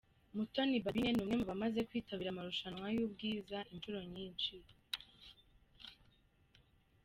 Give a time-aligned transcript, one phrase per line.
[0.35, 4.55] Mutoni Balbine ni umwe mu bamaze kwitabira amarushanwa y’ubwiza inshuro nyinshi.